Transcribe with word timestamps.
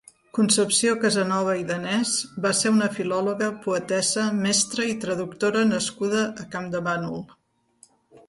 Concepció 0.35 0.93
Casanova 1.01 1.51
i 1.59 1.65
Danés 1.71 2.13
va 2.45 2.53
ser 2.59 2.71
una 2.77 2.87
filòloga, 2.95 3.49
poetessa, 3.67 4.25
mestra 4.47 4.87
i 4.95 4.97
traductora 5.05 5.63
nascuda 5.75 6.23
a 6.45 6.47
Campdevànol. 6.57 7.21